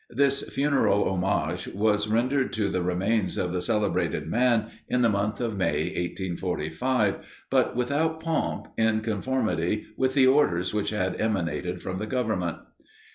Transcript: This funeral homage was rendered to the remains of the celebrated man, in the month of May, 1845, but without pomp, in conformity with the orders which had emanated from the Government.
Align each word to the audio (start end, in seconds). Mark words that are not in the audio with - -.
This 0.09 0.41
funeral 0.41 1.07
homage 1.07 1.67
was 1.67 2.07
rendered 2.07 2.51
to 2.53 2.69
the 2.69 2.81
remains 2.81 3.37
of 3.37 3.53
the 3.53 3.61
celebrated 3.61 4.25
man, 4.25 4.71
in 4.89 5.03
the 5.03 5.11
month 5.11 5.39
of 5.39 5.55
May, 5.59 5.83
1845, 5.89 7.19
but 7.51 7.75
without 7.75 8.19
pomp, 8.19 8.69
in 8.79 9.01
conformity 9.01 9.85
with 9.97 10.15
the 10.15 10.25
orders 10.25 10.73
which 10.73 10.89
had 10.89 11.21
emanated 11.21 11.83
from 11.83 11.99
the 11.99 12.07
Government. 12.07 12.57